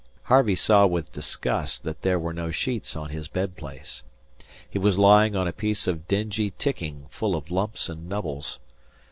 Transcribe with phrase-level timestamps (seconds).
[0.23, 4.01] Harvey saw with disgust that there were no sheets on his bed place.
[4.67, 8.57] He was lying on a piece of dingy ticking full of lumps and nubbles.